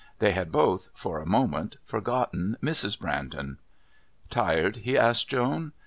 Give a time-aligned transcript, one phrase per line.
[0.17, 2.97] They had both, for a moment, forgotten Mrs.
[2.99, 3.59] Brandon.
[4.31, 5.73] "Tired?" he asked Joan.